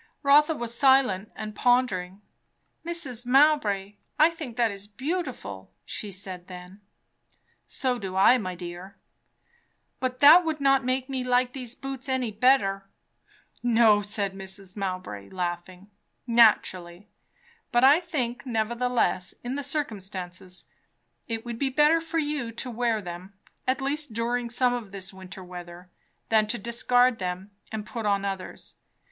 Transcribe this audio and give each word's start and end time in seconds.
Rotha 0.23 0.55
was 0.55 0.73
silent 0.75 1.31
and 1.35 1.53
pondered. 1.53 2.13
"Mrs. 2.83 3.23
Mowbray, 3.27 3.97
I 4.17 4.31
think 4.31 4.57
that 4.57 4.71
is 4.71 4.87
beautiful," 4.87 5.69
she 5.85 6.11
said 6.11 6.47
then. 6.47 6.81
"So 7.67 7.99
do 7.99 8.15
I, 8.15 8.39
my 8.39 8.55
dear." 8.55 8.95
"But 9.99 10.17
that 10.17 10.43
would 10.43 10.59
not 10.59 10.83
make 10.83 11.07
me 11.07 11.23
like 11.23 11.53
these 11.53 11.75
boots 11.75 12.09
any 12.09 12.31
better." 12.31 12.87
"No," 13.61 14.01
said 14.01 14.33
Mrs. 14.33 14.75
Mowbray 14.75 15.29
laughing. 15.29 15.91
"Naturally. 16.25 17.07
But 17.71 17.83
I 17.83 17.99
think 17.99 18.43
nevertheless, 18.43 19.35
in 19.43 19.53
the 19.53 19.61
circumstances, 19.63 20.65
it 21.27 21.45
would 21.45 21.59
be 21.59 21.69
better 21.69 22.01
for 22.01 22.17
you 22.17 22.51
to 22.53 22.71
wear 22.71 23.03
them, 23.03 23.33
at 23.67 23.81
least 23.81 24.13
during 24.13 24.49
some 24.49 24.73
of 24.73 24.91
this 24.91 25.13
winter 25.13 25.43
weather, 25.43 25.91
than 26.29 26.47
to 26.47 26.57
discard 26.57 27.19
them 27.19 27.51
and 27.71 27.85
put 27.85 28.07
on 28.07 28.25
others. 28.25 28.73